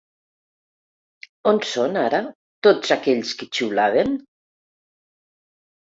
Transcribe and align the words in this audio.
On 1.51 1.61
són 1.73 2.01
ara 2.05 2.23
tots 2.69 2.97
aquells 2.99 3.37
que 3.43 3.53
xiulaven? 3.61 4.21